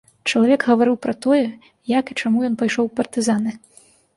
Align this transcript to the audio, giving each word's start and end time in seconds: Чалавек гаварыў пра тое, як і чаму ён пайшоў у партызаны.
Чалавек 0.29 0.63
гаварыў 0.69 0.95
пра 1.03 1.13
тое, 1.27 1.43
як 1.99 2.05
і 2.11 2.17
чаму 2.25 2.37
ён 2.51 2.59
пайшоў 2.63 2.83
у 2.91 2.93
партызаны. 3.03 3.51